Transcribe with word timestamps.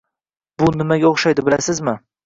—Bu 0.63 0.69
nimaga 0.83 1.13
o‘xshaydi, 1.13 1.49
bilasizmi? 1.51 1.99